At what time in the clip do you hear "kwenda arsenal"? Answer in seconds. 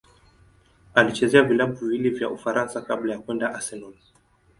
3.19-3.93